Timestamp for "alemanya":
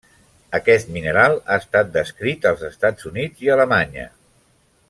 3.61-4.09